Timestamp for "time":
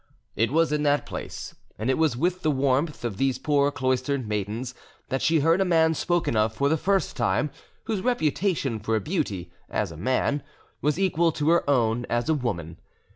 7.15-7.51